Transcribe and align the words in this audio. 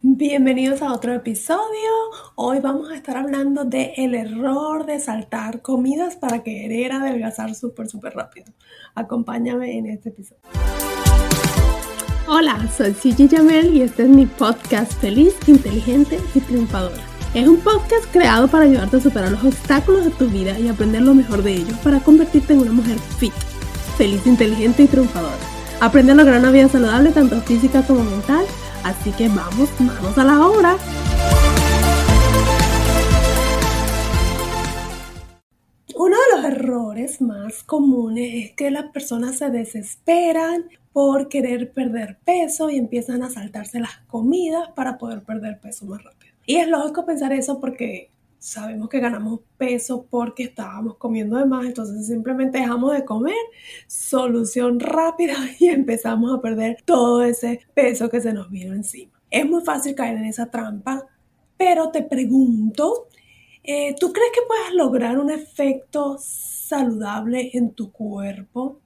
Bienvenidos 0.00 0.80
a 0.80 0.92
otro 0.92 1.12
episodio. 1.12 1.58
Hoy 2.36 2.60
vamos 2.60 2.88
a 2.88 2.94
estar 2.94 3.16
hablando 3.16 3.64
de 3.64 3.94
el 3.96 4.14
error 4.14 4.86
de 4.86 5.00
saltar 5.00 5.60
comidas 5.60 6.14
para 6.14 6.44
querer 6.44 6.92
adelgazar 6.92 7.52
súper, 7.56 7.88
súper 7.88 8.14
rápido. 8.14 8.46
Acompáñame 8.94 9.76
en 9.76 9.86
este 9.86 10.10
episodio. 10.10 10.40
Hola, 12.28 12.64
soy 12.76 12.94
Gigi 12.94 13.26
Jamel 13.26 13.74
y 13.74 13.82
este 13.82 14.04
es 14.04 14.08
mi 14.08 14.26
podcast 14.26 14.92
Feliz, 15.00 15.34
Inteligente 15.48 16.20
y 16.32 16.40
Triunfadora. 16.42 17.02
Es 17.34 17.48
un 17.48 17.58
podcast 17.58 18.04
creado 18.12 18.46
para 18.46 18.66
ayudarte 18.66 18.98
a 18.98 19.00
superar 19.00 19.32
los 19.32 19.42
obstáculos 19.42 20.04
de 20.04 20.12
tu 20.12 20.28
vida 20.28 20.56
y 20.60 20.68
aprender 20.68 21.02
lo 21.02 21.14
mejor 21.14 21.42
de 21.42 21.54
ellos 21.54 21.76
para 21.78 21.98
convertirte 21.98 22.52
en 22.52 22.60
una 22.60 22.72
mujer 22.72 23.00
fit, 23.18 23.34
feliz, 23.96 24.24
inteligente 24.28 24.84
y 24.84 24.86
triunfadora. 24.86 25.34
Aprende 25.80 26.12
a 26.12 26.14
lograr 26.14 26.38
una 26.38 26.52
vida 26.52 26.68
saludable 26.68 27.10
tanto 27.10 27.40
física 27.40 27.82
como 27.82 28.04
mental 28.04 28.46
Así 28.84 29.12
que 29.12 29.28
vamos, 29.28 29.68
vamos 29.78 30.18
a 30.18 30.24
la 30.24 30.46
obra. 30.46 30.76
Uno 35.94 36.16
de 36.16 36.36
los 36.36 36.44
errores 36.52 37.20
más 37.20 37.62
comunes 37.64 38.44
es 38.46 38.52
que 38.52 38.70
las 38.70 38.90
personas 38.92 39.38
se 39.38 39.50
desesperan 39.50 40.68
por 40.92 41.28
querer 41.28 41.72
perder 41.72 42.18
peso 42.24 42.70
y 42.70 42.76
empiezan 42.76 43.22
a 43.22 43.30
saltarse 43.30 43.80
las 43.80 43.98
comidas 44.06 44.70
para 44.74 44.96
poder 44.98 45.22
perder 45.22 45.60
peso 45.60 45.86
más 45.86 46.02
rápido. 46.02 46.34
Y 46.46 46.56
es 46.56 46.68
lógico 46.68 47.04
pensar 47.04 47.32
eso 47.32 47.60
porque 47.60 48.10
sabemos 48.38 48.88
que 48.88 49.00
ganamos 49.00 49.40
peso 49.56 50.06
porque 50.08 50.44
estábamos 50.44 50.96
comiendo 50.96 51.36
de 51.36 51.44
más, 51.44 51.66
entonces 51.66 52.06
simplemente 52.06 52.58
dejamos 52.58 52.92
de 52.92 53.04
comer, 53.04 53.34
solución 53.86 54.80
rápida 54.80 55.34
y 55.58 55.68
empezamos 55.68 56.36
a 56.36 56.40
perder 56.40 56.78
todo 56.84 57.22
ese 57.22 57.60
peso 57.74 58.08
que 58.08 58.20
se 58.20 58.32
nos 58.32 58.50
vino 58.50 58.74
encima. 58.74 59.20
Es 59.30 59.48
muy 59.48 59.62
fácil 59.64 59.94
caer 59.94 60.16
en 60.16 60.24
esa 60.26 60.50
trampa, 60.50 61.06
pero 61.56 61.90
te 61.90 62.02
pregunto, 62.02 63.08
eh, 63.62 63.94
¿tú 63.98 64.12
crees 64.12 64.30
que 64.32 64.46
puedes 64.46 64.74
lograr 64.74 65.18
un 65.18 65.30
efecto 65.30 66.16
saludable 66.18 67.50
en 67.52 67.72
tu 67.72 67.90
cuerpo 67.92 68.80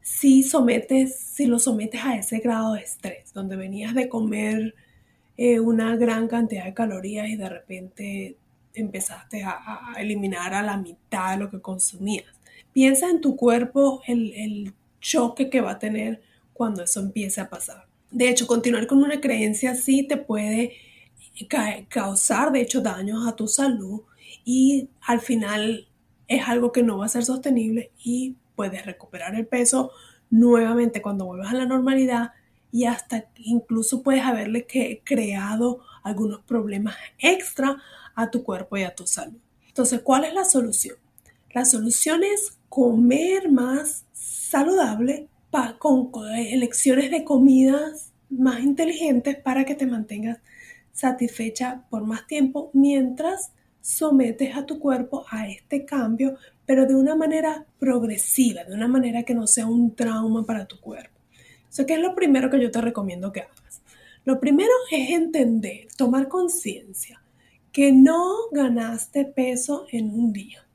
si 0.00 0.42
sometes, 0.42 1.16
si 1.16 1.46
lo 1.46 1.58
sometes 1.58 2.04
a 2.04 2.16
ese 2.16 2.38
grado 2.38 2.74
de 2.74 2.80
estrés, 2.80 3.32
donde 3.32 3.56
venías 3.56 3.94
de 3.94 4.08
comer 4.08 4.74
eh, 5.36 5.60
una 5.60 5.96
gran 5.96 6.28
cantidad 6.28 6.64
de 6.64 6.74
calorías 6.74 7.28
y 7.28 7.36
de 7.36 7.48
repente 7.48 8.36
empezaste 8.74 9.42
a, 9.44 9.94
eliminar 9.98 10.54
a 10.54 10.62
la 10.62 10.76
mitad 10.76 11.32
de 11.32 11.44
lo 11.44 11.50
que 11.50 11.60
consumías. 11.60 12.26
Piensa 12.72 13.10
en 13.10 13.20
tu 13.20 13.36
cuerpo 13.36 14.02
el, 14.06 14.32
el 14.34 14.74
choque 15.00 15.50
que 15.50 15.60
va 15.60 15.72
a 15.72 15.78
tener 15.78 16.22
cuando 16.52 16.82
eso 16.82 17.00
empiece 17.00 17.40
a 17.40 17.50
pasar. 17.50 17.86
De 18.10 18.28
hecho, 18.28 18.46
continuar 18.46 18.86
con 18.86 18.98
una 19.02 19.20
creencia 19.20 19.72
así 19.72 20.02
te 20.04 20.16
puede 20.16 20.76
causar, 21.88 22.52
de 22.52 22.60
hecho, 22.60 22.80
daños 22.80 23.26
a 23.26 23.34
tu 23.34 23.48
salud 23.48 24.02
y 24.44 24.88
al 25.06 25.20
final 25.20 25.88
es 26.28 26.48
algo 26.48 26.72
que 26.72 26.82
no 26.82 26.98
va 26.98 27.06
a 27.06 27.08
ser 27.08 27.24
sostenible 27.24 27.90
y 28.02 28.36
puedes 28.54 28.84
recuperar 28.86 29.34
el 29.34 29.46
peso 29.46 29.92
nuevamente 30.30 31.02
cuando 31.02 31.26
vuelvas 31.26 31.50
a 31.50 31.56
la 31.56 31.66
normalidad 31.66 32.32
y 32.70 32.86
hasta 32.86 33.26
incluso 33.36 34.02
puedes 34.02 34.24
haberle 34.24 34.66
creado 35.04 35.80
algunos 36.02 36.40
problemas 36.40 36.96
extra 37.18 37.76
a 38.14 38.30
tu 38.30 38.42
cuerpo 38.42 38.76
y 38.76 38.82
a 38.82 38.94
tu 38.94 39.06
salud. 39.06 39.38
Entonces, 39.68 40.00
¿cuál 40.02 40.24
es 40.24 40.34
la 40.34 40.44
solución? 40.44 40.96
La 41.54 41.64
solución 41.64 42.22
es 42.24 42.58
comer 42.68 43.50
más 43.50 44.04
saludable 44.12 45.28
con 45.78 46.10
elecciones 46.34 47.10
de 47.10 47.24
comidas 47.24 48.12
más 48.30 48.60
inteligentes 48.60 49.36
para 49.36 49.64
que 49.66 49.74
te 49.74 49.86
mantengas 49.86 50.38
satisfecha 50.92 51.84
por 51.90 52.04
más 52.04 52.26
tiempo 52.26 52.70
mientras 52.72 53.52
sometes 53.82 54.56
a 54.56 54.64
tu 54.64 54.78
cuerpo 54.78 55.26
a 55.30 55.48
este 55.48 55.84
cambio, 55.84 56.36
pero 56.64 56.86
de 56.86 56.94
una 56.94 57.14
manera 57.14 57.66
progresiva, 57.78 58.64
de 58.64 58.74
una 58.74 58.88
manera 58.88 59.24
que 59.24 59.34
no 59.34 59.46
sea 59.46 59.66
un 59.66 59.94
trauma 59.94 60.44
para 60.44 60.66
tu 60.66 60.80
cuerpo. 60.80 61.18
Eso 61.68 61.84
¿qué 61.84 61.94
es 61.94 62.00
lo 62.00 62.14
primero 62.14 62.48
que 62.48 62.60
yo 62.60 62.70
te 62.70 62.80
recomiendo 62.80 63.32
que 63.32 63.40
hagas? 63.40 63.82
Lo 64.24 64.40
primero 64.40 64.72
es 64.90 65.10
entender, 65.10 65.88
tomar 65.96 66.28
conciencia 66.28 67.21
que 67.72 67.90
no 67.90 68.50
ganaste 68.52 69.24
peso 69.24 69.86
en 69.90 70.10
un 70.10 70.32
día. 70.32 70.66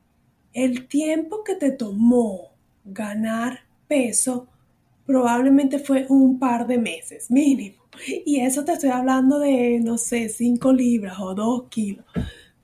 El 0.52 0.88
tiempo 0.88 1.44
que 1.44 1.54
te 1.54 1.70
tomó 1.70 2.50
ganar 2.84 3.60
peso 3.86 4.48
probablemente 5.06 5.78
fue 5.78 6.06
un 6.08 6.38
par 6.38 6.66
de 6.66 6.78
meses 6.78 7.30
mínimo. 7.30 7.76
Y 8.26 8.40
eso 8.40 8.64
te 8.64 8.72
estoy 8.72 8.90
hablando 8.90 9.38
de, 9.38 9.80
no 9.80 9.96
sé, 9.96 10.28
5 10.28 10.72
libras 10.72 11.18
o 11.18 11.34
2 11.34 11.68
kilos. 11.68 12.04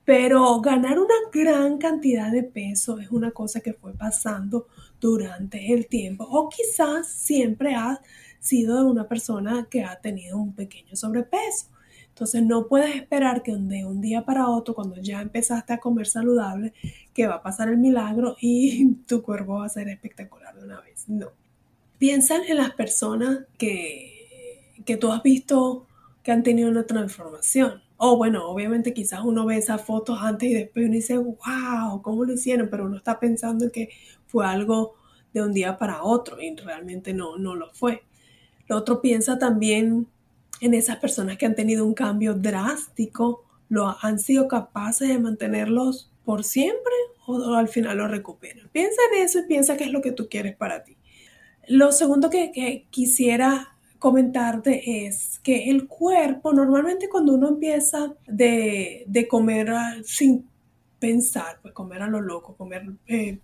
Pero 0.04 0.60
ganar 0.60 0.98
una 0.98 1.14
gran 1.32 1.78
cantidad 1.78 2.30
de 2.30 2.42
peso 2.42 2.98
es 2.98 3.10
una 3.10 3.30
cosa 3.30 3.60
que 3.60 3.72
fue 3.72 3.94
pasando 3.94 4.66
durante 5.00 5.72
el 5.72 5.86
tiempo. 5.86 6.24
O 6.24 6.48
quizás 6.48 7.08
siempre 7.08 7.74
has 7.74 8.00
sido 8.38 8.86
una 8.86 9.08
persona 9.08 9.66
que 9.70 9.82
ha 9.82 9.98
tenido 10.00 10.36
un 10.36 10.52
pequeño 10.52 10.94
sobrepeso. 10.94 11.68
Entonces 12.14 12.44
no 12.44 12.68
puedes 12.68 12.94
esperar 12.94 13.42
que 13.42 13.56
de 13.56 13.84
un 13.84 14.00
día 14.00 14.24
para 14.24 14.48
otro, 14.48 14.72
cuando 14.72 15.02
ya 15.02 15.20
empezaste 15.20 15.72
a 15.72 15.78
comer 15.78 16.06
saludable, 16.06 16.72
que 17.12 17.26
va 17.26 17.34
a 17.34 17.42
pasar 17.42 17.68
el 17.68 17.76
milagro 17.76 18.36
y 18.40 18.94
tu 19.08 19.20
cuerpo 19.20 19.54
va 19.54 19.66
a 19.66 19.68
ser 19.68 19.88
espectacular 19.88 20.54
de 20.54 20.64
una 20.64 20.80
vez. 20.80 21.08
No. 21.08 21.32
Piensa 21.98 22.36
en 22.46 22.56
las 22.56 22.72
personas 22.74 23.40
que, 23.58 24.70
que 24.84 24.96
tú 24.96 25.10
has 25.10 25.24
visto 25.24 25.88
que 26.22 26.30
han 26.30 26.44
tenido 26.44 26.70
una 26.70 26.86
transformación. 26.86 27.82
O 27.96 28.16
bueno, 28.16 28.48
obviamente 28.48 28.94
quizás 28.94 29.22
uno 29.24 29.44
ve 29.44 29.56
esas 29.56 29.82
fotos 29.82 30.20
antes 30.22 30.48
y 30.48 30.54
después 30.54 30.84
uno 30.86 30.94
dice, 30.94 31.18
wow, 31.18 32.00
¿cómo 32.00 32.24
lo 32.24 32.34
hicieron? 32.34 32.68
Pero 32.70 32.86
uno 32.86 32.96
está 32.96 33.18
pensando 33.18 33.72
que 33.72 33.88
fue 34.28 34.46
algo 34.46 34.94
de 35.32 35.42
un 35.42 35.52
día 35.52 35.78
para 35.78 36.04
otro 36.04 36.40
y 36.40 36.54
realmente 36.54 37.12
no, 37.12 37.38
no 37.38 37.56
lo 37.56 37.72
fue. 37.72 38.04
Lo 38.68 38.76
otro 38.76 39.00
piensa 39.00 39.36
también 39.36 40.06
en 40.60 40.74
esas 40.74 40.96
personas 40.96 41.36
que 41.36 41.46
han 41.46 41.54
tenido 41.54 41.84
un 41.84 41.94
cambio 41.94 42.34
drástico, 42.34 43.44
lo 43.68 43.96
han 44.00 44.18
sido 44.18 44.48
capaces 44.48 45.08
de 45.08 45.18
mantenerlos 45.18 46.10
por 46.24 46.44
siempre 46.44 46.92
o, 47.26 47.54
al 47.54 47.68
final 47.68 47.98
lo 47.98 48.08
recuperan. 48.08 48.68
Piensa 48.72 49.00
en 49.12 49.22
eso 49.22 49.40
y 49.40 49.46
piensa 49.46 49.76
qué 49.76 49.84
es 49.84 49.92
lo 49.92 50.02
que 50.02 50.12
tú 50.12 50.28
quieres 50.28 50.56
para 50.56 50.84
ti. 50.84 50.96
Lo 51.68 51.92
segundo 51.92 52.30
que, 52.30 52.86
quisiera 52.90 53.76
comentarte 53.98 55.06
es 55.06 55.40
que 55.42 55.70
el 55.70 55.88
cuerpo, 55.88 56.52
normalmente 56.52 57.08
cuando 57.08 57.34
uno 57.34 57.48
empieza 57.48 58.14
de, 58.26 59.26
comer 59.30 59.72
sin 60.04 60.46
pensar, 60.98 61.58
pues 61.62 61.72
comer 61.72 62.02
a 62.02 62.06
lo 62.06 62.20
loco, 62.20 62.54
comer 62.54 62.84
eh, 63.06 63.38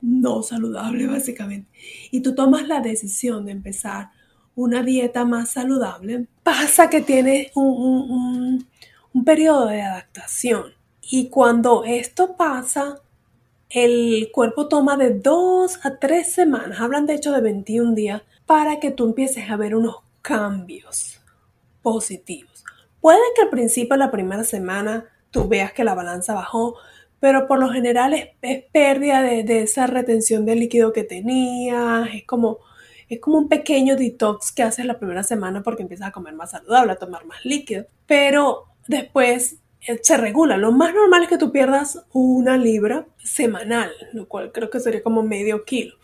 no 0.00 0.42
saludable 0.42 1.06
básicamente, 1.08 1.68
y 2.10 2.20
tú 2.20 2.34
tomas 2.34 2.68
la 2.68 2.80
decisión 2.80 3.46
de 3.46 3.52
empezar 3.52 4.10
una 4.56 4.82
dieta 4.82 5.24
más 5.24 5.50
saludable, 5.50 6.26
pasa 6.42 6.88
que 6.90 7.02
tienes 7.02 7.52
un, 7.54 8.66
periodo 9.24 9.66
de 9.66 9.82
adaptación. 9.82 10.74
Y 11.02 11.28
cuando 11.28 11.84
esto 11.84 12.36
pasa, 12.36 13.00
el 13.68 14.30
cuerpo 14.32 14.66
toma 14.66 14.96
de 14.96 15.10
dos 15.10 15.78
a 15.84 15.98
tres 15.98 16.32
semanas, 16.32 16.80
hablan 16.80 17.06
de 17.06 17.14
hecho 17.14 17.32
de 17.32 17.40
21 17.40 17.94
días, 17.94 18.22
para 18.46 18.80
que 18.80 18.90
tú 18.90 19.06
empieces 19.06 19.50
a 19.50 19.56
ver 19.56 19.74
unos 19.74 19.96
cambios 20.22 21.20
positivos. 21.82 22.64
Puede 23.00 23.20
que 23.34 23.42
al 23.42 23.50
principio, 23.50 23.96
la 23.96 24.10
primera 24.10 24.44
semana, 24.44 25.04
tú 25.30 25.48
veas 25.48 25.72
que 25.72 25.84
la 25.84 25.94
balanza 25.94 26.34
bajó, 26.34 26.76
pero 27.20 27.46
por 27.46 27.58
lo 27.58 27.68
general 27.70 28.14
es, 28.14 28.64
pérdida 28.72 29.22
de, 29.22 29.42
de, 29.42 29.62
esa 29.62 29.86
retención 29.86 30.46
de 30.46 30.56
líquido 30.56 30.92
que 30.92 31.04
tenías, 31.04 32.08
es 32.14 32.24
como 32.24 32.58
es 33.08 33.20
como 33.20 33.38
un 33.38 33.48
pequeño 33.48 33.96
detox 33.96 34.52
que 34.52 34.62
haces 34.62 34.84
la 34.84 34.98
primera 34.98 35.22
semana 35.22 35.62
porque 35.62 35.82
empiezas 35.82 36.08
a 36.08 36.12
comer 36.12 36.34
más 36.34 36.50
saludable, 36.50 36.92
a 36.92 36.96
tomar 36.96 37.24
más 37.24 37.44
líquido. 37.44 37.86
Pero 38.06 38.64
después 38.88 39.56
eh, 39.86 40.00
se 40.02 40.16
regula. 40.16 40.56
Lo 40.56 40.72
más 40.72 40.94
normal 40.94 41.22
es 41.22 41.28
que 41.28 41.38
tú 41.38 41.52
pierdas 41.52 42.04
una 42.12 42.56
libra 42.56 43.06
semanal, 43.18 43.90
lo 44.12 44.26
cual 44.26 44.52
creo 44.52 44.70
que 44.70 44.80
sería 44.80 45.02
como 45.02 45.22
medio 45.22 45.64
kilo. 45.64 45.94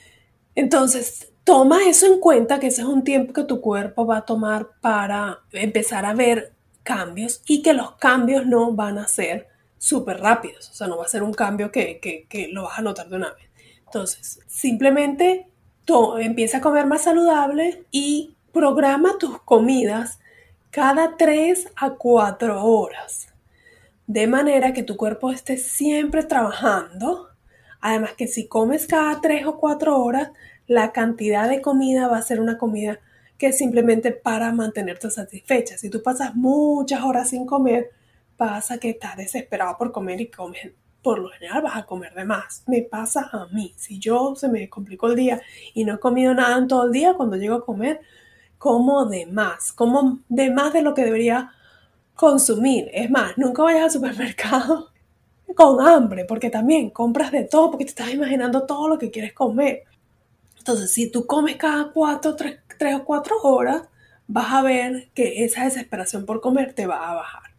Entonces, 0.55 1.33
toma 1.45 1.89
eso 1.89 2.07
en 2.07 2.21
cuenta, 2.21 2.61
que 2.61 2.69
ese 2.69 2.83
es 2.83 2.89
un 2.89 3.05
tiempo 3.05 3.33
que 3.33 3.45
tu 3.45 3.61
cuerpo 3.61 4.07
va 4.07 4.19
a 4.19 4.25
tomar 4.27 4.69
para 4.81 5.41
empezar 5.53 6.05
a 6.05 6.15
ver 6.15 6.53
cambios 6.83 7.43
y 7.47 7.63
que 7.63 7.73
los 7.73 7.93
cambios 7.97 8.47
no 8.47 8.73
van 8.73 8.99
a 8.99 9.09
ser 9.09 9.49
súper 9.79 10.21
rápidos, 10.21 10.71
o 10.71 10.75
sea, 10.75 10.87
no 10.87 10.97
va 10.97 11.05
a 11.05 11.09
ser 11.09 11.23
un 11.23 11.33
cambio 11.33 11.73
que, 11.73 11.99
que, 12.01 12.49
lo 12.49 12.65
vas 12.65 12.79
a 12.79 12.83
notar 12.83 13.09
de 13.09 13.17
una 13.17 13.33
vez. 13.33 13.47
Entonces, 13.85 14.39
simplemente 14.47 15.49
empieza 16.19 16.59
a 16.59 16.61
comer 16.61 16.87
más 16.87 17.03
saludable 17.03 17.85
y 17.91 18.35
programa 18.53 19.19
tus 19.19 19.41
comidas 19.43 20.19
cada 20.71 21.17
3 21.17 21.69
a 21.77 21.91
4 21.91 22.65
horas, 22.65 23.29
de 24.07 24.27
manera 24.27 24.73
que 24.73 24.83
tu 24.83 24.97
cuerpo 24.97 25.31
esté 25.31 25.57
siempre 25.59 26.23
trabajando. 26.25 27.29
Además 27.81 28.13
que 28.15 28.27
si 28.27 28.47
comes 28.47 28.87
cada 28.87 29.21
3 29.21 29.47
o 29.47 29.59
4 29.59 30.01
horas, 30.01 30.31
la 30.67 30.93
cantidad 30.93 31.49
de 31.49 31.61
comida 31.61 32.09
va 32.09 32.19
a 32.19 32.23
ser 32.23 32.41
una 32.41 32.57
comida 32.57 33.01
que 33.37 33.49
es 33.49 33.59
simplemente 33.59 34.13
para 34.13 34.53
mantenerte 34.53 35.11
satisfecha. 35.11 35.77
Si 35.77 35.91
tú 35.91 36.03
pasas 36.03 36.35
muchas 36.35 37.03
horas 37.03 37.31
sin 37.31 37.45
comer, 37.45 37.91
pasa 38.37 38.79
que 38.79 38.91
estás 38.91 39.17
desesperado 39.17 39.77
por 39.77 39.93
comer 39.93 40.21
y 40.21 40.31
comes, 40.31 40.73
por 41.03 41.19
lo 41.19 41.29
general 41.31 41.63
vas 41.63 41.77
a 41.77 41.85
comer 41.85 42.15
de 42.15 42.25
más. 42.25 42.63
Me 42.67 42.83
pasa 42.83 43.29
a 43.33 43.47
mí. 43.53 43.75
Si 43.77 43.99
yo 43.99 44.35
se 44.37 44.49
me 44.49 44.69
complicó 44.69 45.09
el 45.09 45.17
día 45.17 45.43
y 45.75 45.85
no 45.85 45.95
he 45.95 45.99
comido 45.99 46.33
nada 46.33 46.57
en 46.59 46.69
todo 46.69 46.85
el 46.85 46.93
día, 46.93 47.15
cuando 47.15 47.37
llego 47.37 47.57
a 47.57 47.65
comer, 47.65 48.01
como 48.59 49.07
de 49.07 49.27
más, 49.27 49.73
como 49.73 50.21
de 50.29 50.51
más 50.51 50.73
de 50.73 50.83
lo 50.83 50.95
que 50.95 51.05
debería 51.05 51.51
consumir. 52.15 52.89
Es 52.93 53.11
más, 53.11 53.37
nunca 53.37 53.63
vayas 53.65 53.83
al 53.83 53.91
supermercado 53.91 54.91
con 55.57 55.87
hambre, 55.87 56.25
porque 56.25 56.51
también 56.51 56.91
compras 56.91 57.33
de 57.33 57.45
todo, 57.45 57.71
porque 57.73 57.85
te 57.85 57.91
estás 57.91 58.11
imaginando 58.11 58.65
todo 58.65 58.89
lo 58.89 58.99
que 58.99 59.11
quieres 59.11 59.33
comer. 59.33 59.83
Entonces, 60.59 60.93
si 60.93 61.11
tú 61.11 61.27
comes 61.27 61.57
cada 61.57 61.91
cuatro, 61.91 62.37
tres, 62.37 62.61
tres 62.79 62.95
o 62.95 63.05
cuatro 63.05 63.37
horas, 63.43 63.83
vas 64.29 64.53
a 64.53 64.63
ver 64.63 65.09
que 65.15 65.45
esa 65.45 65.65
desesperación 65.65 66.25
por 66.25 66.41
comer 66.41 66.73
te 66.73 66.87
va 66.87 67.11
a 67.11 67.15
bajar. 67.15 67.52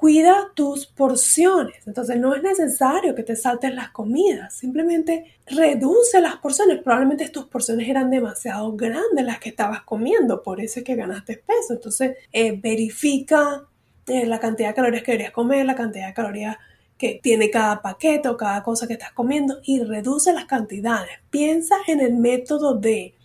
Cuida 0.00 0.50
tus 0.54 0.86
porciones. 0.86 1.86
Entonces 1.86 2.18
no 2.18 2.34
es 2.34 2.42
necesario 2.42 3.14
que 3.14 3.22
te 3.22 3.36
saltes 3.36 3.74
las 3.74 3.90
comidas. 3.90 4.54
Simplemente 4.54 5.34
reduce 5.44 6.22
las 6.22 6.36
porciones. 6.36 6.82
Probablemente 6.82 7.28
tus 7.28 7.44
porciones 7.44 7.86
eran 7.86 8.08
demasiado 8.08 8.74
grandes 8.74 9.26
las 9.26 9.38
que 9.40 9.50
estabas 9.50 9.82
comiendo. 9.82 10.42
Por 10.42 10.58
eso 10.58 10.80
es 10.80 10.86
que 10.86 10.94
ganaste 10.94 11.36
peso. 11.46 11.74
Entonces 11.74 12.16
eh, 12.32 12.58
verifica 12.58 13.66
eh, 14.06 14.24
la 14.24 14.40
cantidad 14.40 14.68
de 14.68 14.74
calorías 14.74 15.02
que 15.02 15.12
deberías 15.12 15.32
comer, 15.32 15.66
la 15.66 15.74
cantidad 15.74 16.06
de 16.06 16.14
calorías 16.14 16.56
que 16.96 17.20
tiene 17.22 17.50
cada 17.50 17.82
paquete 17.82 18.30
o 18.30 18.38
cada 18.38 18.62
cosa 18.62 18.86
que 18.86 18.94
estás 18.94 19.12
comiendo 19.12 19.60
y 19.64 19.82
reduce 19.84 20.32
las 20.32 20.46
cantidades. 20.46 21.18
Piensa 21.28 21.76
en 21.86 22.00
el 22.00 22.14
método 22.14 22.72
de 22.72 23.16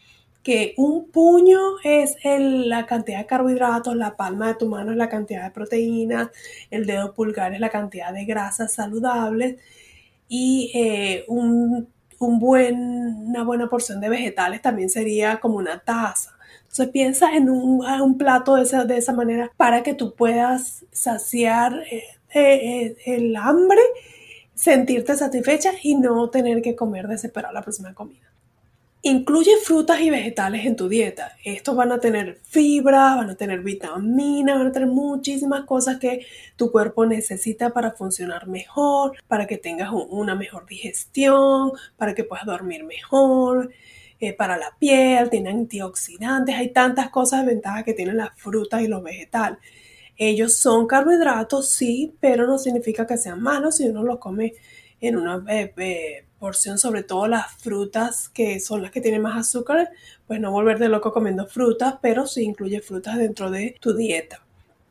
que 0.45 0.75
un 0.77 1.09
puño 1.09 1.59
es 1.83 2.17
la 2.23 2.85
cantidad 2.85 3.17
de 3.17 3.25
carbohidratos, 3.25 3.95
la 3.95 4.15
palma 4.15 4.49
de 4.49 4.53
tu 4.53 4.67
mano 4.67 4.91
es 4.91 4.97
la 4.97 5.09
cantidad 5.09 5.43
de 5.43 5.49
proteínas, 5.49 6.29
el 6.69 6.85
dedo 6.85 7.15
pulgar 7.15 7.55
es 7.55 7.59
la 7.59 7.71
cantidad 7.71 8.13
de 8.13 8.25
grasas 8.25 8.71
saludables 8.71 9.55
y 10.27 10.71
eh, 10.75 11.25
un, 11.29 11.87
una 12.19 13.43
buena 13.43 13.67
porción 13.67 13.99
de 13.99 14.07
vegetales 14.09 14.61
también 14.61 14.91
sería 14.91 15.39
como 15.39 15.57
una 15.57 15.79
taza. 15.79 16.37
Entonces 16.61 16.89
piensa 16.89 17.35
en 17.35 17.49
un, 17.49 18.15
plato 18.19 18.55
de 18.55 18.63
esa, 18.63 18.85
de 18.85 18.97
esa, 18.97 19.13
manera 19.13 19.51
para 19.57 19.81
que 19.81 19.95
tú 19.95 20.13
puedas 20.13 20.85
saciar 20.91 21.73
eh, 21.89 22.03
eh, 22.35 22.95
el 23.07 23.35
hambre, 23.35 23.81
sentirte 24.53 25.15
satisfecha 25.15 25.71
y 25.81 25.95
no 25.95 26.29
tener 26.29 26.61
que 26.61 26.75
comer 26.75 27.07
desesperado 27.07 27.51
la 27.51 27.63
próxima 27.63 27.95
comida. 27.95 28.34
Incluye 29.07 29.51
frutas 29.63 30.01
y 30.01 30.09
vegetales 30.09 30.65
en 30.65 30.75
tu 30.75 30.89
dieta. 30.89 31.37
Estos 31.43 31.75
van 31.75 31.91
a 31.91 31.99
tener 31.99 32.39
fibra, 32.43 33.13
van 33.13 33.29
a 33.29 33.35
tener 33.35 33.59
vitaminas, 33.59 34.57
van 34.57 34.65
a 34.65 34.71
tener 34.71 34.87
muchísimas 34.87 35.63
cosas 35.65 35.99
que 35.99 36.25
tu 36.55 36.71
cuerpo 36.71 37.05
necesita 37.05 37.69
para 37.69 37.91
funcionar 37.91 38.47
mejor, 38.47 39.15
para 39.27 39.45
que 39.45 39.59
tengas 39.59 39.91
una 39.93 40.33
mejor 40.33 40.65
digestión, 40.65 41.73
para 41.97 42.15
que 42.15 42.23
puedas 42.23 42.47
dormir 42.47 42.83
mejor, 42.83 43.69
eh, 44.19 44.33
para 44.33 44.57
la 44.57 44.75
piel, 44.79 45.29
tienen 45.29 45.55
antioxidantes, 45.57 46.55
hay 46.55 46.73
tantas 46.73 47.11
cosas 47.11 47.41
de 47.41 47.53
ventaja 47.53 47.83
que 47.83 47.93
tienen 47.93 48.17
las 48.17 48.31
frutas 48.35 48.81
y 48.81 48.87
los 48.87 49.03
vegetales. 49.03 49.59
Ellos 50.17 50.57
son 50.57 50.87
carbohidratos, 50.87 51.69
sí, 51.69 52.15
pero 52.19 52.47
no 52.47 52.57
significa 52.57 53.05
que 53.05 53.17
sean 53.17 53.39
malos 53.39 53.77
si 53.77 53.87
uno 53.87 54.01
los 54.01 54.17
come 54.17 54.53
en 55.07 55.17
una 55.17 55.43
eh, 55.47 55.73
eh, 55.77 56.25
porción, 56.39 56.77
sobre 56.77 57.03
todo 57.03 57.27
las 57.27 57.51
frutas 57.53 58.29
que 58.29 58.59
son 58.59 58.81
las 58.81 58.91
que 58.91 59.01
tienen 59.01 59.21
más 59.21 59.37
azúcar, 59.37 59.89
pues 60.27 60.39
no 60.39 60.51
volverte 60.51 60.89
loco 60.89 61.11
comiendo 61.11 61.47
frutas, 61.47 61.95
pero 62.01 62.27
sí 62.27 62.43
incluye 62.43 62.81
frutas 62.81 63.17
dentro 63.17 63.51
de 63.51 63.75
tu 63.79 63.95
dieta. 63.95 64.41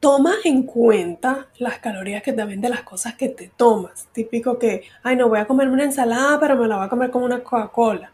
Toma 0.01 0.35
en 0.45 0.65
cuenta 0.65 1.49
las 1.59 1.79
calorías 1.79 2.23
que 2.23 2.33
también 2.33 2.61
de 2.61 2.69
las 2.69 2.83
cosas 2.83 3.15
que 3.15 3.31
te 3.31 3.51
tomas. 3.57 4.07
Típico 4.13 4.59
que, 4.59 4.85
ay, 5.03 5.17
no 5.17 5.29
voy 5.29 5.39
a 5.39 5.47
comerme 5.47 5.73
una 5.73 5.85
ensalada, 5.85 6.39
pero 6.39 6.57
me 6.57 6.69
la 6.69 6.77
voy 6.77 6.87
a 6.87 6.91
comer 6.91 7.11
como 7.11 7.25
una 7.25 7.43
Coca-Cola 7.43 8.14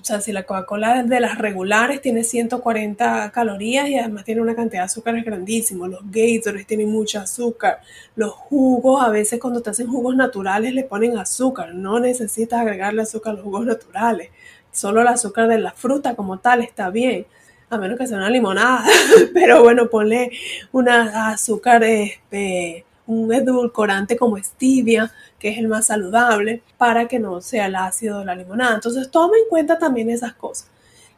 o 0.00 0.04
sea, 0.04 0.20
si 0.20 0.32
la 0.32 0.44
Coca-Cola 0.44 1.02
de 1.02 1.20
las 1.20 1.36
regulares 1.38 2.00
tiene 2.00 2.24
140 2.24 3.30
calorías 3.32 3.88
y 3.88 3.98
además 3.98 4.24
tiene 4.24 4.40
una 4.40 4.54
cantidad 4.54 4.82
de 4.82 4.86
azúcar 4.86 5.20
grandísimo, 5.22 5.86
los 5.86 6.00
Gatorades 6.10 6.66
tienen 6.66 6.90
mucho 6.90 7.20
azúcar, 7.20 7.80
los 8.16 8.32
jugos, 8.32 9.02
a 9.02 9.10
veces 9.10 9.38
cuando 9.38 9.60
te 9.60 9.70
hacen 9.70 9.88
jugos 9.88 10.16
naturales 10.16 10.72
le 10.72 10.84
ponen 10.84 11.18
azúcar, 11.18 11.74
no 11.74 12.00
necesitas 12.00 12.60
agregarle 12.60 13.02
azúcar 13.02 13.32
a 13.32 13.36
los 13.36 13.44
jugos 13.44 13.66
naturales, 13.66 14.30
solo 14.72 15.02
el 15.02 15.08
azúcar 15.08 15.48
de 15.48 15.58
la 15.58 15.72
fruta 15.72 16.14
como 16.14 16.38
tal 16.38 16.62
está 16.62 16.88
bien, 16.90 17.26
a 17.68 17.76
menos 17.76 17.98
que 17.98 18.06
sea 18.06 18.16
una 18.16 18.30
limonada, 18.30 18.84
pero 19.34 19.62
bueno, 19.62 19.88
ponle 19.90 20.30
una 20.72 21.28
azúcar, 21.28 21.84
este, 21.84 22.84
un 23.10 23.32
edulcorante 23.32 24.16
como 24.16 24.36
stevia, 24.38 25.12
que 25.38 25.50
es 25.50 25.58
el 25.58 25.68
más 25.68 25.86
saludable, 25.86 26.62
para 26.78 27.08
que 27.08 27.18
no 27.18 27.40
sea 27.40 27.66
el 27.66 27.76
ácido 27.76 28.20
de 28.20 28.24
la 28.24 28.34
limonada. 28.34 28.74
Entonces, 28.74 29.10
toma 29.10 29.36
en 29.36 29.48
cuenta 29.48 29.78
también 29.78 30.10
esas 30.10 30.34
cosas. 30.34 30.68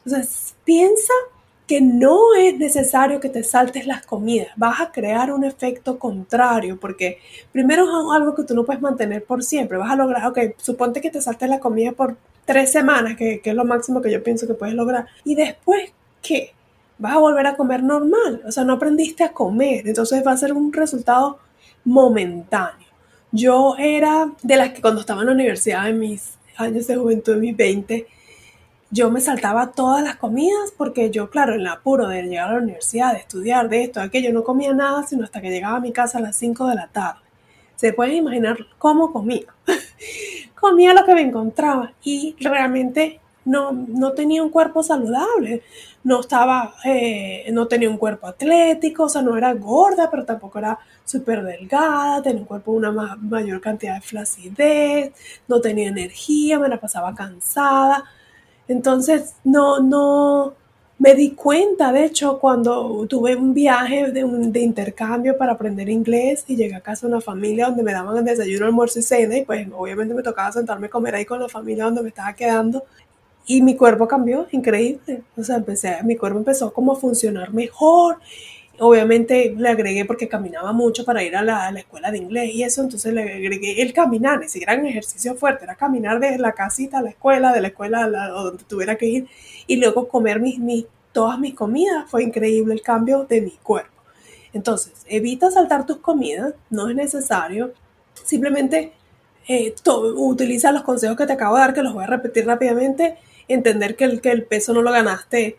Entonces, 0.05 0.55
piensa 0.65 1.13
que 1.67 1.81
no 1.81 2.35
es 2.35 2.59
necesario 2.59 3.21
que 3.21 3.29
te 3.29 3.45
saltes 3.45 3.87
las 3.87 4.05
comidas, 4.05 4.49
vas 4.57 4.81
a 4.81 4.93
crear 4.93 5.33
un 5.33 5.45
efecto 5.45 5.99
contrario, 5.99 6.79
porque 6.79 7.19
primero 7.53 7.85
es 7.85 8.15
algo 8.15 8.35
que 8.35 8.43
tú 8.43 8.55
no 8.55 8.65
puedes 8.65 8.83
mantener 8.83 9.25
por 9.25 9.43
siempre, 9.43 9.79
vas 9.79 9.91
a 9.91 9.97
lograr, 9.97 10.27
ok, 10.27 10.39
suponte 10.59 11.01
que 11.01 11.11
te 11.11 11.23
saltes 11.23 11.49
la 11.49 11.61
comida 11.61 11.93
por 11.93 12.17
tres 12.45 12.73
semanas, 12.73 13.17
que, 13.17 13.41
que 13.41 13.51
es 13.51 13.57
lo 13.57 13.65
máximo 13.65 14.03
que 14.03 14.11
yo 14.11 14.23
pienso 14.23 14.47
que 14.47 14.55
puedes 14.55 14.75
lograr, 14.75 15.07
y 15.25 15.35
después, 15.35 15.93
¿qué? 16.21 16.53
Vas 16.99 17.15
a 17.15 17.21
volver 17.21 17.47
a 17.47 17.57
comer 17.57 17.83
normal, 17.83 18.43
o 18.47 18.53
sea, 18.53 18.65
no 18.65 18.75
aprendiste 18.75 19.25
a 19.25 19.33
comer, 19.33 19.89
entonces 19.89 20.23
va 20.27 20.33
a 20.33 20.37
ser 20.37 20.53
un 20.53 20.73
resultado 20.73 21.39
momentáneo. 21.85 22.89
Yo 23.31 23.77
era 23.79 24.31
de 24.43 24.57
las 24.57 24.71
que 24.71 24.83
cuando 24.83 25.01
estaba 25.01 25.23
en 25.23 25.29
la 25.29 25.33
universidad, 25.33 25.89
en 25.89 25.99
mis 25.99 26.35
años 26.57 26.87
de 26.87 26.97
juventud, 26.97 27.35
en 27.35 27.41
mis 27.41 27.57
20, 27.57 28.07
yo 28.91 29.11
me 29.11 29.23
saltaba 29.23 29.73
todas 29.73 30.05
las 30.05 30.17
comidas 30.17 30.71
porque 30.77 31.11
yo, 31.11 31.31
claro, 31.31 31.55
en 31.55 31.61
el 31.61 31.67
apuro 31.67 32.09
de 32.09 32.25
llegar 32.25 32.51
a 32.51 32.53
la 32.53 32.59
universidad, 32.59 33.15
de 33.15 33.21
estudiar, 33.21 33.71
de 33.71 33.85
esto, 33.85 34.01
de 34.01 34.07
aquello, 34.07 34.35
no 34.35 34.45
comía 34.45 34.75
nada 34.75 35.07
sino 35.07 35.25
hasta 35.25 35.41
que 35.41 35.49
llegaba 35.49 35.79
a 35.79 35.81
mi 35.81 35.93
casa 35.93 36.19
a 36.19 36.21
las 36.21 36.37
5 36.37 36.67
de 36.67 36.75
la 36.75 36.89
tarde. 36.89 37.21
Se 37.75 37.95
pueden 37.95 38.17
imaginar 38.17 38.59
cómo 38.77 39.11
comía. 39.11 39.47
comía 40.61 40.93
lo 40.93 41.07
que 41.07 41.15
me 41.15 41.23
encontraba 41.23 41.95
y 42.05 42.37
realmente 42.39 43.22
no, 43.45 43.73
no 43.73 44.13
tenía 44.13 44.43
un 44.43 44.51
cuerpo 44.51 44.83
saludable, 44.83 45.63
no 46.05 46.21
estaba, 46.21 46.75
eh, 46.85 47.49
no 47.53 47.67
tenía 47.69 47.91
un 47.91 47.97
cuerpo 47.99 48.27
atlético, 48.27 49.05
o 49.05 49.09
sea, 49.09 49.23
no 49.23 49.37
era 49.37 49.53
gorda, 49.55 50.11
pero 50.11 50.25
tampoco 50.25 50.59
era 50.59 50.79
súper 51.05 51.43
delgada, 51.43 52.23
tenía 52.23 52.41
un 52.41 52.47
cuerpo 52.47 52.73
una 52.73 52.93
mayor 52.93 53.61
cantidad 53.61 53.95
de 53.97 54.01
flacidez, 54.01 55.13
no 55.49 55.61
tenía 55.61 55.89
energía, 55.89 56.59
me 56.59 56.69
la 56.69 56.81
pasaba 56.81 57.15
cansada. 57.15 58.05
Entonces, 58.69 59.35
no, 59.45 59.81
no, 59.81 60.55
me 60.99 61.15
di 61.15 61.33
cuenta, 61.33 61.93
de 61.93 62.05
hecho, 62.05 62.39
cuando 62.39 63.07
tuve 63.09 63.35
un 63.35 63.53
viaje 63.55 64.13
de, 64.13 64.25
de, 64.25 64.61
intercambio 64.61 65.37
para 65.37 65.53
aprender 65.53 65.89
inglés 65.89 66.45
y 66.47 66.57
llegué 66.57 66.77
a 66.77 66.81
casa 66.81 67.07
de 67.07 67.15
una 67.15 67.21
familia 67.21 67.67
donde 67.67 67.83
me 67.83 67.93
daban 67.93 68.17
el 68.19 68.25
desayuno, 68.25 68.67
almuerzo 68.67 69.01
y 69.01 69.03
cena 69.03 69.37
y 69.37 69.45
pues 69.45 69.67
obviamente 69.77 70.15
me 70.15 70.23
tocaba 70.23 70.53
sentarme 70.53 70.87
a 70.87 70.91
comer 70.91 71.17
ahí 71.17 71.25
con 71.25 71.41
la 71.41 71.49
familia 71.49 71.87
donde 71.87 72.03
me 72.03 72.09
estaba 72.11 72.33
quedando 72.35 72.85
y 73.47 73.63
mi 73.63 73.77
cuerpo 73.77 74.07
cambió, 74.07 74.47
increíble. 74.53 75.23
O 75.37 75.43
sea, 75.43 75.57
empecé, 75.57 76.03
mi 76.05 76.17
cuerpo 76.17 76.39
empezó 76.39 76.73
como 76.73 76.93
a 76.93 76.97
funcionar 76.97 77.53
mejor. 77.53 78.19
Obviamente 78.79 79.55
le 79.57 79.69
agregué 79.69 80.05
porque 80.05 80.29
caminaba 80.29 80.73
mucho 80.73 81.05
para 81.05 81.23
ir 81.23 81.37
a 81.37 81.43
la, 81.43 81.69
escuela 81.71 82.11
de 82.11 82.19
inglés 82.19 82.55
y 82.55 82.63
eso, 82.63 82.83
entonces 82.83 83.13
le 83.13 83.23
agregué 83.23 83.83
el 83.83 83.93
caminar, 83.93 84.49
siquiera 84.49 84.75
un 84.75 84.87
ejercicio 84.87 85.35
fuerte, 85.37 85.65
era 85.65 85.77
caminar 85.77 86.19
desde 86.19 86.39
la 86.39 86.53
casita 86.53 86.99
a 86.99 87.03
la 87.03 87.11
escuela, 87.11 87.53
de 87.53 87.61
la 87.61 87.69
escuela 87.69 88.05
a 88.05 88.29
donde 88.29 88.65
tuviera 88.65 88.97
que 88.97 89.07
ir 89.07 89.29
y 89.67 89.77
luego 89.77 90.09
comer 90.09 90.41
mis, 90.41 90.59
mis, 90.59 90.87
todas 91.13 91.39
mis 91.39 91.55
comidas. 91.55 92.11
Fue 92.11 92.23
increíble 92.23 92.75
el 92.75 92.83
cambio 92.83 93.25
de 93.25 93.41
mi 93.43 93.53
cuerpo. 93.63 93.91
Entonces, 94.53 94.93
evita 95.07 95.51
saltar 95.51 95.87
tus 95.87 95.99
comidas, 95.99 96.55
no 96.71 96.89
es 96.89 96.97
necesario. 96.97 97.73
Simplemente 98.25 98.93
eh, 99.49 99.75
utiliza 100.17 100.73
los 100.73 100.83
consejos 100.83 101.17
que 101.17 101.27
te 101.27 101.33
acabo 101.33 101.57
de 101.57 101.61
dar, 101.61 101.75
que 101.75 101.83
los 101.83 101.95
voy 101.95 102.05
a 102.05 102.09
repetir 102.09 102.47
rápidamente 102.47 103.19
entender 103.49 103.97
que 103.97 104.05
el, 104.05 104.21
que 104.21 104.31
el 104.31 104.45
peso 104.45 104.73
no 104.73 104.83
lo 104.83 104.93
ganaste 104.93 105.59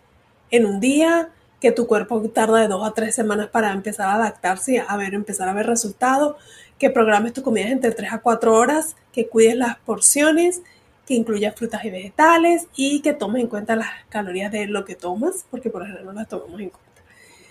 en 0.51 0.65
un 0.65 0.79
día, 0.79 1.29
que 1.59 1.71
tu 1.71 1.87
cuerpo 1.87 2.21
tarda 2.29 2.59
de 2.59 2.67
dos 2.67 2.85
a 2.85 2.93
tres 2.93 3.15
semanas 3.15 3.47
para 3.47 3.71
empezar 3.71 4.09
a 4.09 4.15
adaptarse 4.15 4.73
y 4.73 4.77
a 4.77 4.97
ver, 4.97 5.13
empezar 5.13 5.47
a 5.47 5.53
ver 5.53 5.65
resultados, 5.65 6.35
que 6.77 6.89
programes 6.89 7.33
tus 7.33 7.43
comidas 7.43 7.71
entre 7.71 7.91
tres 7.91 8.11
a 8.11 8.19
cuatro 8.19 8.53
horas, 8.55 8.95
que 9.11 9.27
cuides 9.27 9.55
las 9.55 9.77
porciones, 9.77 10.61
que 11.05 11.13
incluyas 11.13 11.55
frutas 11.55 11.83
y 11.85 11.89
vegetales 11.89 12.67
y 12.75 13.01
que 13.01 13.13
tomes 13.13 13.41
en 13.41 13.47
cuenta 13.47 13.75
las 13.75 13.89
calorías 14.09 14.51
de 14.51 14.67
lo 14.67 14.85
que 14.85 14.95
tomas, 14.95 15.45
porque 15.49 15.69
por 15.69 15.83
ejemplo 15.83 16.05
no 16.05 16.13
las 16.13 16.27
tomamos 16.27 16.59
en 16.59 16.69
cuenta. 16.69 17.01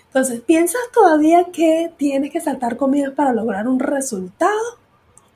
Entonces, 0.07 0.41
¿piensas 0.41 0.81
todavía 0.93 1.45
que 1.51 1.91
tienes 1.97 2.31
que 2.31 2.39
saltar 2.39 2.77
comidas 2.77 3.13
para 3.13 3.33
lograr 3.33 3.67
un 3.67 3.79
resultado? 3.79 4.77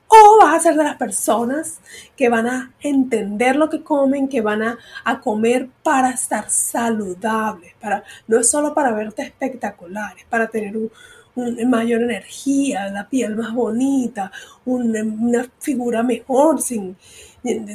O 0.08 0.38
vas 0.40 0.56
a 0.56 0.60
ser 0.60 0.74
de 0.74 0.84
las 0.84 0.96
personas 0.96 1.80
que 2.16 2.30
van 2.30 2.46
a 2.46 2.72
entender 2.80 3.56
lo 3.56 3.68
que 3.68 3.82
comen, 3.82 4.26
que 4.26 4.40
van 4.40 4.62
a, 4.62 5.20
comer 5.20 5.68
para 5.82 6.10
estar 6.10 6.48
saludables, 6.50 7.74
para, 7.80 8.02
no 8.26 8.38
es 8.38 8.50
solo 8.50 8.72
para 8.72 8.92
verte 8.92 9.22
espectaculares, 9.22 10.24
para 10.28 10.46
tener 10.48 10.76
un, 10.76 10.90
mayor 11.68 12.02
energía, 12.02 12.90
la 12.90 13.08
piel 13.08 13.36
más 13.36 13.54
bonita, 13.54 14.32
una 14.64 15.46
figura 15.60 16.02
mejor, 16.02 16.60
sin, 16.60 16.96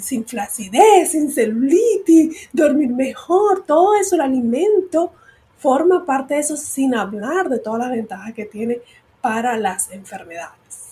sin 0.02 0.26
flacidez, 0.26 1.12
sin 1.12 1.32
celulitis, 1.32 2.50
dormir 2.52 2.90
mejor, 2.90 3.64
todo 3.66 3.96
eso, 3.96 4.16
el 4.16 4.22
alimento 4.22 5.14
forma 5.60 6.06
parte 6.06 6.34
de 6.34 6.42
eso 6.42 6.58
sin 6.58 6.94
hablar 6.94 7.48
de 7.48 7.60
todas 7.60 7.80
las 7.80 7.92
ventajas 7.92 8.34
que 8.34 8.44
tiene 8.44 8.82
para 9.22 9.56
las 9.58 9.92
enfermedades. 9.92 10.83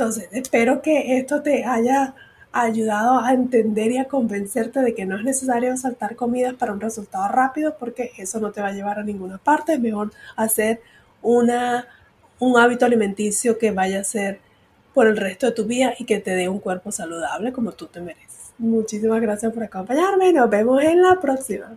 Entonces, 0.00 0.30
espero 0.32 0.80
que 0.80 1.18
esto 1.18 1.42
te 1.42 1.62
haya 1.62 2.14
ayudado 2.52 3.20
a 3.20 3.34
entender 3.34 3.92
y 3.92 3.98
a 3.98 4.06
convencerte 4.06 4.80
de 4.80 4.94
que 4.94 5.04
no 5.04 5.18
es 5.18 5.24
necesario 5.24 5.76
saltar 5.76 6.16
comidas 6.16 6.54
para 6.54 6.72
un 6.72 6.80
resultado 6.80 7.28
rápido 7.28 7.76
porque 7.78 8.12
eso 8.16 8.40
no 8.40 8.50
te 8.50 8.62
va 8.62 8.68
a 8.68 8.72
llevar 8.72 8.98
a 8.98 9.02
ninguna 9.02 9.36
parte. 9.36 9.74
Es 9.74 9.80
mejor 9.80 10.10
hacer 10.36 10.80
una, 11.20 11.86
un 12.38 12.58
hábito 12.58 12.86
alimenticio 12.86 13.58
que 13.58 13.72
vaya 13.72 14.00
a 14.00 14.04
ser 14.04 14.40
por 14.94 15.06
el 15.06 15.18
resto 15.18 15.44
de 15.44 15.52
tu 15.52 15.66
vida 15.66 15.92
y 15.98 16.06
que 16.06 16.18
te 16.18 16.34
dé 16.34 16.48
un 16.48 16.60
cuerpo 16.60 16.90
saludable 16.90 17.52
como 17.52 17.72
tú 17.72 17.86
te 17.86 18.00
mereces. 18.00 18.52
Muchísimas 18.56 19.20
gracias 19.20 19.52
por 19.52 19.64
acompañarme 19.64 20.32
nos 20.32 20.48
vemos 20.48 20.82
en 20.82 21.02
la 21.02 21.20
próxima. 21.20 21.76